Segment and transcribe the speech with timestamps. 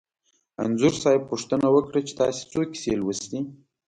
[0.63, 3.39] انځور صاحب پوښتنه وکړه چې تاسې څو کیسې لوستي.